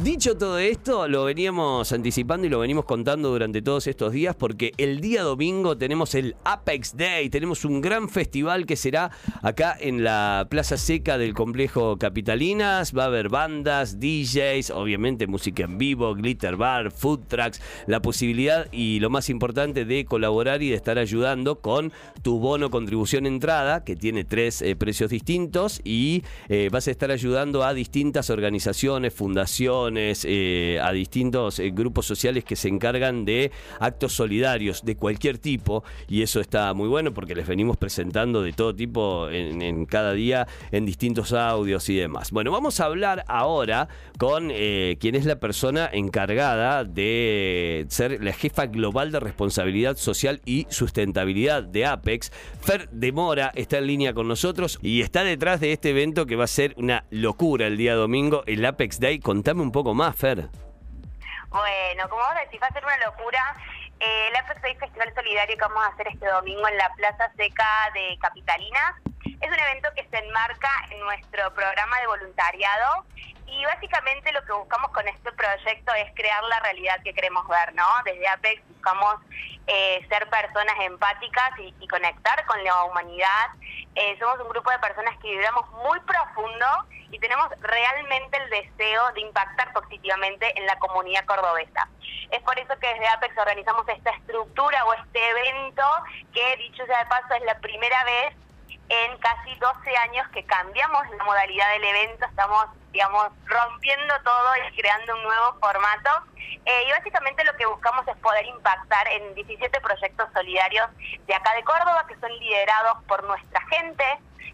[0.00, 4.72] Dicho todo esto, lo veníamos anticipando y lo venimos contando durante todos estos días porque
[4.78, 9.10] el día domingo tenemos el Apex Day, tenemos un gran festival que será
[9.42, 15.64] acá en la Plaza Seca del complejo Capitalinas, va a haber bandas, DJs, obviamente música
[15.64, 20.70] en vivo, glitter bar, food trucks, la posibilidad y lo más importante de colaborar y
[20.70, 26.24] de estar ayudando con tu bono contribución entrada que tiene tres eh, precios distintos y
[26.48, 32.44] eh, vas a estar ayudando a distintas organizaciones, fundaciones, eh, a distintos eh, grupos sociales
[32.44, 37.34] que se encargan de actos solidarios de cualquier tipo y eso está muy bueno porque
[37.34, 42.30] les venimos presentando de todo tipo en, cada día en distintos audios y demás.
[42.30, 48.32] Bueno, vamos a hablar ahora con eh, quien es la persona encargada de ser la
[48.32, 52.30] jefa global de responsabilidad social y sustentabilidad de Apex.
[52.60, 56.36] Fer de Mora está en línea con nosotros y está detrás de este evento que
[56.36, 59.18] va a ser una locura el día domingo, el Apex Day.
[59.18, 60.48] Contame un poco más, Fer.
[61.48, 63.56] Bueno, como vos decís, va a ser una locura.
[64.00, 67.90] Eh, el Day Festival Solidario que vamos a hacer este domingo en la Plaza Seca
[67.94, 68.94] de Capitalinas
[69.24, 73.04] es un evento que se enmarca en nuestro programa de voluntariado
[73.46, 77.74] y básicamente lo que buscamos con este proyecto es crear la realidad que queremos ver,
[77.74, 77.84] ¿no?
[78.04, 79.16] Desde Apex buscamos
[79.66, 83.50] eh, ser personas empáticas y, conectar con la humanidad.
[83.94, 86.66] Eh, somos un grupo de personas que vibramos muy profundo
[87.10, 91.88] y tenemos realmente el deseo de impactar positivamente en la comunidad cordobesa.
[92.30, 95.84] Es por eso que desde Apex organizamos esta estructura o este evento
[96.32, 98.34] que, dicho sea de paso, es la primera vez
[98.92, 104.76] en casi 12 años que cambiamos la modalidad del evento, estamos, digamos, rompiendo todo y
[104.76, 106.10] creando un nuevo formato.
[106.38, 110.90] Eh, y básicamente lo que buscamos es poder impactar en 17 proyectos solidarios
[111.26, 114.04] de acá de Córdoba, que son liderados por nuestra gente,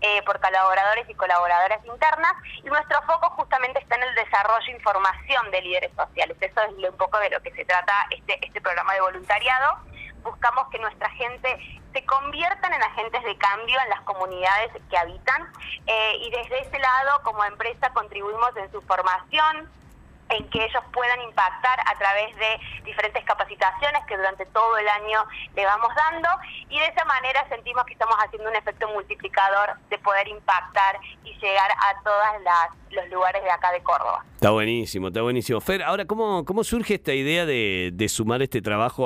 [0.00, 4.72] eh, por colaboradores y colaboradoras internas, y nuestro foco justamente está en el desarrollo e
[4.72, 6.38] información de líderes sociales.
[6.40, 9.92] Eso es un poco de lo que se trata este, este programa de voluntariado
[10.22, 15.48] buscamos que nuestra gente se conviertan en agentes de cambio en las comunidades que habitan
[15.86, 19.68] eh, y desde ese lado como empresa contribuimos en su formación,
[20.32, 25.24] en que ellos puedan impactar a través de diferentes capacitaciones que durante todo el año
[25.54, 26.28] le vamos dando
[26.68, 31.32] y de esa manera sentimos que estamos haciendo un efecto multiplicador de poder impactar y
[31.38, 32.16] llegar a todos
[32.90, 34.24] los lugares de acá de Córdoba.
[34.34, 35.60] Está buenísimo, está buenísimo.
[35.60, 39.04] Fer, ahora, ¿cómo, cómo surge esta idea de, sumar este trabajo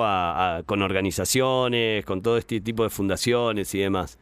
[0.67, 4.19] con organizaciones, con todo este tipo de fundaciones y demás?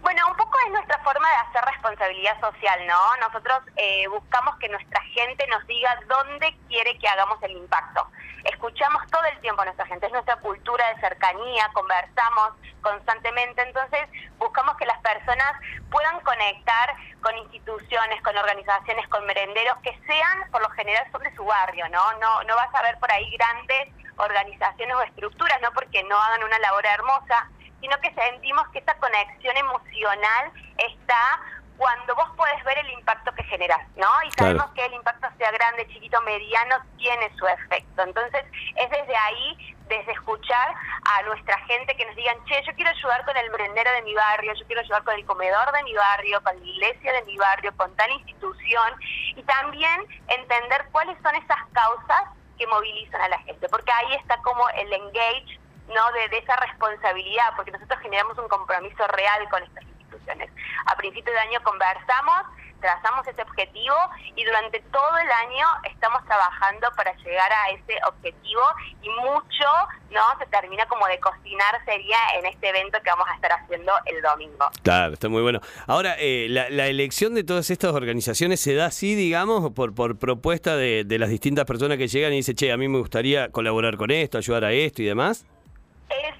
[0.00, 3.16] Bueno, un poco es nuestra forma de hacer responsabilidad social, ¿no?
[3.16, 8.06] Nosotros eh, buscamos que nuestra gente nos diga dónde quiere que hagamos el impacto.
[8.44, 12.52] Escuchamos todo el tiempo a nuestra gente, es nuestra cultura de cercanía, conversamos
[12.82, 14.00] constantemente, entonces
[14.36, 15.52] buscamos que las personas
[15.90, 21.34] puedan conectar con instituciones, con organizaciones, con merenderos que sean, por lo general, son de
[21.34, 22.12] su barrio, ¿no?
[22.18, 26.44] No, no vas a ver por ahí grandes organizaciones o estructuras, no porque no hagan
[26.44, 27.48] una labor hermosa,
[27.80, 31.40] sino que sentimos que esa conexión emocional está
[31.78, 34.08] cuando vos podés ver el impacto que generas, ¿no?
[34.26, 38.02] Y sabemos que el impacto sea grande, chiquito, mediano, tiene su efecto.
[38.02, 38.44] Entonces,
[38.74, 40.74] es desde ahí, desde escuchar
[41.04, 44.12] a nuestra gente que nos digan, che, yo quiero ayudar con el merendero de mi
[44.12, 47.38] barrio, yo quiero ayudar con el comedor de mi barrio, con la iglesia de mi
[47.38, 48.94] barrio, con tal institución,
[49.36, 52.24] y también entender cuáles son esas causas
[52.58, 55.57] que movilizan a la gente, porque ahí está como el engage
[55.88, 60.50] no de, esa responsabilidad, porque nosotros generamos un compromiso real con estas instituciones.
[60.86, 62.46] A principio de año conversamos,
[62.80, 63.96] trazamos ese objetivo
[64.36, 68.62] y durante todo el año estamos trabajando para llegar a ese objetivo
[69.02, 69.66] y mucho
[70.10, 73.92] no se termina como de cocinar sería en este evento que vamos a estar haciendo
[74.06, 74.70] el domingo.
[74.82, 75.60] Claro, está muy bueno.
[75.86, 80.76] Ahora, eh, la, elección de todas estas organizaciones se da así, digamos, por, por propuesta
[80.76, 83.96] de, de las distintas personas que llegan y dicen, che, a mí me gustaría colaborar
[83.96, 85.44] con esto, ayudar a esto y demás.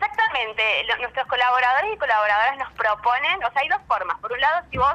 [0.00, 0.62] Exactamente,
[1.00, 4.17] nuestros colaboradores y colaboradoras nos proponen, o sea, hay dos formas.
[4.20, 4.94] Por un lado, si vos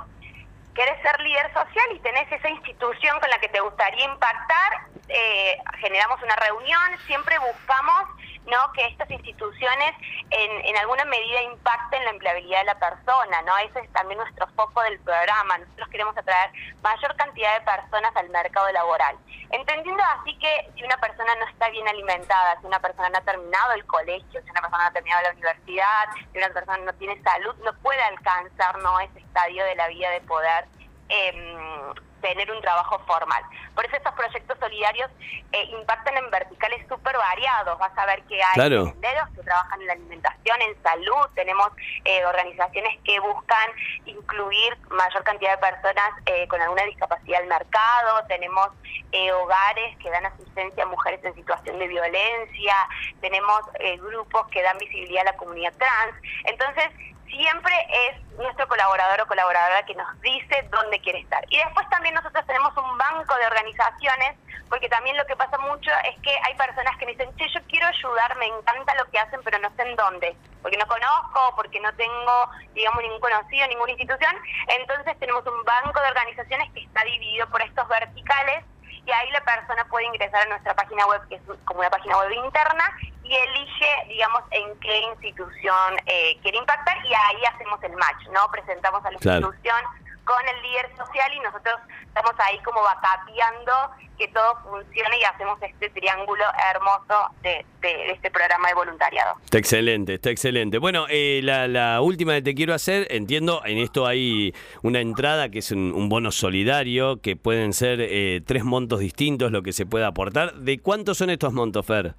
[0.73, 4.71] querés ser líder social y tenés esa institución con la que te gustaría impactar,
[5.09, 8.02] eh, generamos una reunión, siempre buscamos
[8.45, 9.93] no que estas instituciones
[10.29, 13.57] en, en alguna medida impacten la empleabilidad de la persona, ¿no?
[13.59, 15.57] Ese es también nuestro foco del programa.
[15.57, 16.51] Nosotros queremos atraer
[16.81, 19.17] mayor cantidad de personas al mercado laboral.
[19.51, 23.21] Entendiendo así que si una persona no está bien alimentada, si una persona no ha
[23.21, 26.93] terminado el colegio, si una persona no ha terminado la universidad, si una persona no
[26.93, 28.99] tiene salud, no puede alcanzar ¿no?
[28.99, 30.65] ese estadio de la vida de poder
[31.09, 31.93] eh,
[32.23, 33.43] tener un trabajo formal.
[33.75, 35.11] Por eso estos proyectos solidarios
[35.51, 37.77] eh, impactan en verticales súper variados.
[37.77, 38.93] Vas a ver que hay Claro.
[39.35, 41.67] que trabajan en la alimentación, en salud, tenemos
[42.05, 43.69] eh, organizaciones que buscan
[44.05, 48.69] incluir mayor cantidad de personas eh, con alguna discapacidad al mercado, tenemos
[49.11, 52.75] eh, hogares que dan asistencia a mujeres en situación de violencia,
[53.19, 56.15] tenemos eh, grupos que dan visibilidad a la comunidad trans.
[56.45, 56.89] Entonces,
[57.27, 57.73] siempre
[58.07, 61.43] es nuestro colaborador o colaboradora que nos dice dónde quiere estar.
[61.49, 64.35] Y después también nosotros tenemos un banco de organizaciones,
[64.69, 67.59] porque también lo que pasa mucho es que hay personas que me dicen, che, yo
[67.67, 71.55] quiero ayudar, me encanta lo que hacen, pero no sé en dónde, porque no conozco,
[71.55, 74.35] porque no tengo, digamos, ningún conocido, ninguna institución.
[74.67, 78.63] Entonces tenemos un banco de organizaciones que está dividido por estos verticales
[79.05, 82.17] y ahí la persona puede ingresar a nuestra página web, que es como una página
[82.17, 82.85] web interna,
[83.23, 88.47] y elige, digamos, en qué institución eh, quiere impactar y ahí hacemos el match, ¿no?
[88.51, 89.47] Presentamos a la Claro.
[89.47, 89.81] institución
[90.23, 91.75] con el líder social y nosotros
[92.05, 93.73] estamos ahí como vacapeando
[94.17, 97.65] que todo funcione y hacemos este triángulo hermoso de,
[98.11, 99.35] este programa de voluntariado.
[99.43, 100.77] Está excelente, está excelente.
[100.77, 105.49] Bueno, eh, la, la última que te quiero hacer, entiendo, en esto hay una entrada
[105.49, 109.73] que es un, un bono solidario, que pueden ser eh, tres montos distintos lo que
[109.73, 110.53] se puede aportar.
[110.53, 112.15] ¿De cuántos son estos montos, Fer?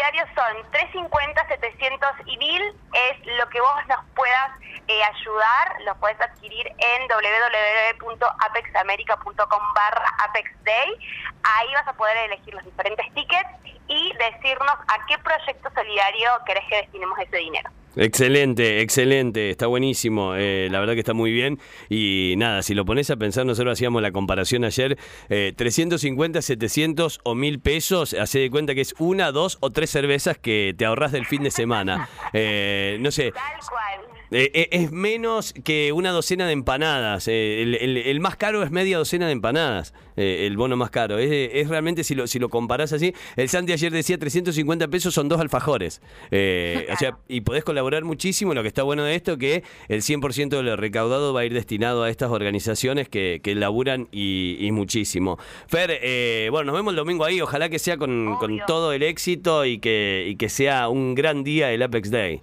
[0.00, 2.74] Solidarios son 350, 700 y 1000.
[2.94, 4.50] Es lo que vos nos puedas
[4.88, 5.76] eh, ayudar.
[5.84, 10.96] Los puedes adquirir en www.apexamerica.com barra apexday.
[11.42, 13.50] Ahí vas a poder elegir los diferentes tickets
[13.88, 17.68] y decirnos a qué proyecto solidario querés que destinemos ese dinero.
[17.96, 21.58] Excelente, excelente, está buenísimo, eh, la verdad que está muy bien
[21.88, 24.96] y nada, si lo pones a pensar, nosotros hacíamos la comparación ayer,
[25.28, 29.90] eh, 350, 700 o 1000 pesos, hace de cuenta que es una, dos o tres
[29.90, 34.09] cervezas que te ahorras del fin de semana, Eh, no sé, Tal cual.
[34.30, 37.26] Eh, eh, es menos que una docena de empanadas.
[37.28, 39.92] eh, el, el- el más caro es media docena de empanadas.
[40.16, 41.18] el bono más caro.
[41.18, 45.14] Es, es realmente, si lo, si lo comparás así, el Santi ayer decía 350 pesos
[45.14, 46.02] son dos alfajores.
[46.30, 48.52] Eh, o sea, y podés colaborar muchísimo.
[48.54, 51.54] Lo que está bueno de esto que el 100% de lo recaudado va a ir
[51.54, 55.38] destinado a estas organizaciones que, que laburan y, y muchísimo.
[55.68, 57.40] Fer, eh, bueno, nos vemos el domingo ahí.
[57.40, 61.44] Ojalá que sea con, con todo el éxito y que, y que sea un gran
[61.44, 62.42] día el Apex Day.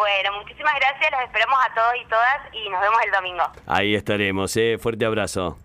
[0.00, 1.10] Bueno, muchísimas gracias.
[1.10, 3.42] Los esperamos a todos y todas y nos vemos el domingo.
[3.66, 4.78] Ahí estaremos, eh.
[4.80, 5.58] fuerte abrazo.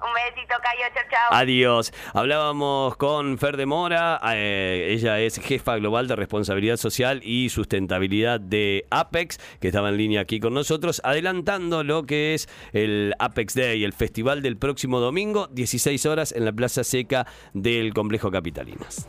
[0.00, 0.92] Un besito, Cayo.
[0.92, 1.38] Chao, chao.
[1.38, 1.92] Adiós.
[2.12, 8.40] Hablábamos con Fer de Mora, eh, ella es jefa global de responsabilidad social y sustentabilidad
[8.40, 13.54] de Apex, que estaba en línea aquí con nosotros, adelantando lo que es el Apex
[13.54, 17.24] Day, el festival del próximo domingo, 16 horas en la Plaza Seca
[17.54, 19.08] del Complejo Capitalinas.